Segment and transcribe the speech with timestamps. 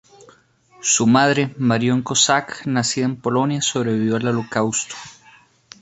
[0.81, 4.95] Su madre, Marion Kozak, nacida en Polonia, sobrevivió al holocausto.